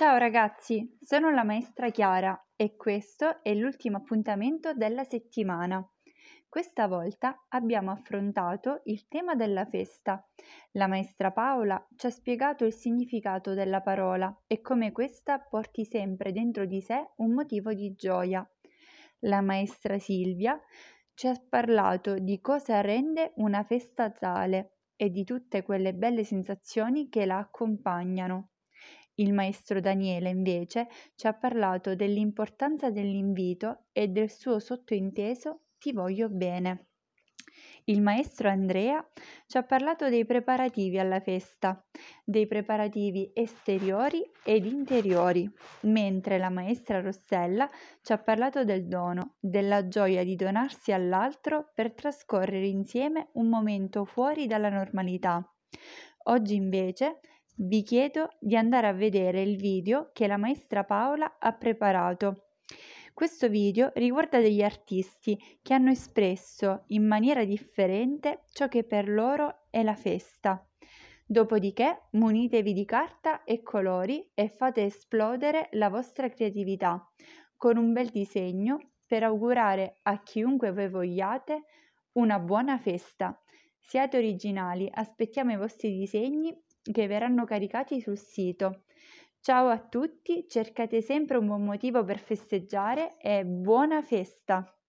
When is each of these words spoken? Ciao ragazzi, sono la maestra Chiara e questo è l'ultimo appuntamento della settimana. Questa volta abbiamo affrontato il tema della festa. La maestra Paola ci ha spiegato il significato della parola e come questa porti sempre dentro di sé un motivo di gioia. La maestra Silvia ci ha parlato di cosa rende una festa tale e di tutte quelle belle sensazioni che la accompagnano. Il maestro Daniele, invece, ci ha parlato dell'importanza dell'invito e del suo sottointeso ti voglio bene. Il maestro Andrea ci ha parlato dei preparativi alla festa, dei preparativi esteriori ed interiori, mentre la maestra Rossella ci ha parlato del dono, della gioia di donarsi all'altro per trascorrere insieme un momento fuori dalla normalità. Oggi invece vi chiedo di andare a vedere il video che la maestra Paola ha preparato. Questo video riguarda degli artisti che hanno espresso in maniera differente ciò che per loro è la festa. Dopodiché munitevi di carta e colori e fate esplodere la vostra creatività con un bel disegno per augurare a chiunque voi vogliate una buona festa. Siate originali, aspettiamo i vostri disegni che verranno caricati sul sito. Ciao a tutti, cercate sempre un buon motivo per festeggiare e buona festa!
Ciao 0.00 0.16
ragazzi, 0.16 0.96
sono 0.98 1.30
la 1.30 1.44
maestra 1.44 1.90
Chiara 1.90 2.34
e 2.56 2.74
questo 2.74 3.42
è 3.42 3.52
l'ultimo 3.52 3.98
appuntamento 3.98 4.72
della 4.72 5.04
settimana. 5.04 5.86
Questa 6.48 6.86
volta 6.86 7.44
abbiamo 7.50 7.90
affrontato 7.90 8.80
il 8.84 9.08
tema 9.08 9.34
della 9.34 9.66
festa. 9.66 10.26
La 10.70 10.86
maestra 10.86 11.32
Paola 11.32 11.86
ci 11.96 12.06
ha 12.06 12.10
spiegato 12.10 12.64
il 12.64 12.72
significato 12.72 13.52
della 13.52 13.82
parola 13.82 14.34
e 14.46 14.62
come 14.62 14.90
questa 14.90 15.38
porti 15.38 15.84
sempre 15.84 16.32
dentro 16.32 16.64
di 16.64 16.80
sé 16.80 17.10
un 17.16 17.34
motivo 17.34 17.74
di 17.74 17.92
gioia. 17.94 18.42
La 19.24 19.42
maestra 19.42 19.98
Silvia 19.98 20.58
ci 21.12 21.26
ha 21.26 21.34
parlato 21.46 22.14
di 22.14 22.40
cosa 22.40 22.80
rende 22.80 23.34
una 23.34 23.64
festa 23.64 24.10
tale 24.10 24.76
e 24.96 25.10
di 25.10 25.24
tutte 25.24 25.62
quelle 25.62 25.92
belle 25.92 26.24
sensazioni 26.24 27.10
che 27.10 27.26
la 27.26 27.36
accompagnano. 27.36 28.49
Il 29.20 29.34
maestro 29.34 29.80
Daniele, 29.80 30.30
invece, 30.30 30.88
ci 31.14 31.26
ha 31.26 31.34
parlato 31.34 31.94
dell'importanza 31.94 32.90
dell'invito 32.90 33.84
e 33.92 34.08
del 34.08 34.30
suo 34.30 34.58
sottointeso 34.58 35.64
ti 35.78 35.92
voglio 35.92 36.30
bene. 36.30 36.86
Il 37.84 38.00
maestro 38.00 38.48
Andrea 38.48 39.06
ci 39.46 39.58
ha 39.58 39.62
parlato 39.62 40.08
dei 40.08 40.24
preparativi 40.24 40.98
alla 40.98 41.20
festa, 41.20 41.84
dei 42.24 42.46
preparativi 42.46 43.30
esteriori 43.34 44.22
ed 44.42 44.64
interiori, 44.64 45.50
mentre 45.82 46.38
la 46.38 46.48
maestra 46.48 47.02
Rossella 47.02 47.68
ci 48.00 48.12
ha 48.12 48.18
parlato 48.18 48.64
del 48.64 48.88
dono, 48.88 49.34
della 49.38 49.86
gioia 49.86 50.24
di 50.24 50.34
donarsi 50.34 50.92
all'altro 50.92 51.72
per 51.74 51.92
trascorrere 51.92 52.66
insieme 52.66 53.28
un 53.34 53.48
momento 53.48 54.06
fuori 54.06 54.46
dalla 54.46 54.70
normalità. 54.70 55.46
Oggi 56.24 56.54
invece 56.54 57.20
vi 57.62 57.82
chiedo 57.82 58.30
di 58.38 58.56
andare 58.56 58.86
a 58.86 58.92
vedere 58.92 59.42
il 59.42 59.56
video 59.56 60.10
che 60.14 60.26
la 60.26 60.38
maestra 60.38 60.84
Paola 60.84 61.36
ha 61.38 61.52
preparato. 61.52 62.52
Questo 63.12 63.50
video 63.50 63.92
riguarda 63.96 64.40
degli 64.40 64.62
artisti 64.62 65.38
che 65.60 65.74
hanno 65.74 65.90
espresso 65.90 66.84
in 66.86 67.06
maniera 67.06 67.44
differente 67.44 68.44
ciò 68.52 68.68
che 68.68 68.84
per 68.84 69.10
loro 69.10 69.66
è 69.68 69.82
la 69.82 69.94
festa. 69.94 70.66
Dopodiché 71.26 72.08
munitevi 72.12 72.72
di 72.72 72.86
carta 72.86 73.44
e 73.44 73.62
colori 73.62 74.30
e 74.32 74.48
fate 74.48 74.84
esplodere 74.84 75.68
la 75.72 75.90
vostra 75.90 76.30
creatività 76.30 77.06
con 77.56 77.76
un 77.76 77.92
bel 77.92 78.08
disegno 78.08 78.92
per 79.04 79.22
augurare 79.22 79.98
a 80.04 80.22
chiunque 80.22 80.72
voi 80.72 80.88
vogliate 80.88 81.64
una 82.12 82.38
buona 82.38 82.78
festa. 82.78 83.38
Siate 83.78 84.16
originali, 84.16 84.88
aspettiamo 84.90 85.52
i 85.52 85.56
vostri 85.56 85.92
disegni 85.92 86.56
che 86.92 87.06
verranno 87.06 87.44
caricati 87.44 88.00
sul 88.00 88.18
sito. 88.18 88.84
Ciao 89.40 89.68
a 89.68 89.78
tutti, 89.80 90.46
cercate 90.48 91.00
sempre 91.02 91.36
un 91.38 91.46
buon 91.46 91.64
motivo 91.64 92.04
per 92.04 92.18
festeggiare 92.18 93.16
e 93.18 93.44
buona 93.44 94.02
festa! 94.02 94.79